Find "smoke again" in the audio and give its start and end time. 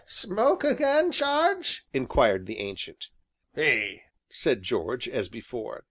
0.07-1.11